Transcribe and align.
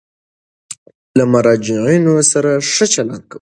له 1.17 1.23
مراجعینو 1.33 2.13
سره 2.31 2.51
ښه 2.71 2.85
چلند 2.93 3.21
وکړئ. 3.23 3.29